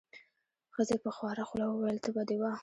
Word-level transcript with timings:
ښځې 0.73 0.97
په 1.03 1.09
خواره 1.15 1.43
خوله 1.49 1.65
وویل: 1.69 1.97
تبه 2.03 2.21
دې 2.29 2.37
وه. 2.41 2.53